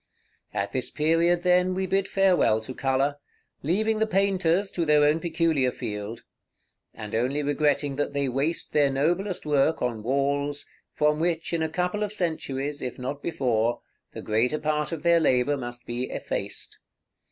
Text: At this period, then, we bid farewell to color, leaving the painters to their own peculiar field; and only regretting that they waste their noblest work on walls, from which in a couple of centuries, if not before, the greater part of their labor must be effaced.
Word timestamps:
At 0.51 0.71
this 0.71 0.89
period, 0.89 1.43
then, 1.43 1.75
we 1.75 1.85
bid 1.85 2.07
farewell 2.07 2.59
to 2.61 2.73
color, 2.73 3.17
leaving 3.61 3.99
the 3.99 4.07
painters 4.07 4.71
to 4.71 4.83
their 4.83 5.03
own 5.03 5.19
peculiar 5.19 5.71
field; 5.71 6.23
and 6.91 7.13
only 7.13 7.43
regretting 7.43 7.97
that 7.97 8.11
they 8.11 8.27
waste 8.27 8.73
their 8.73 8.89
noblest 8.89 9.45
work 9.45 9.79
on 9.79 10.01
walls, 10.01 10.65
from 10.91 11.19
which 11.19 11.53
in 11.53 11.61
a 11.61 11.69
couple 11.69 12.01
of 12.01 12.11
centuries, 12.13 12.81
if 12.81 12.97
not 12.97 13.21
before, 13.21 13.81
the 14.13 14.23
greater 14.23 14.57
part 14.57 14.91
of 14.91 15.03
their 15.03 15.19
labor 15.19 15.55
must 15.55 15.85
be 15.85 16.09
effaced. 16.09 16.79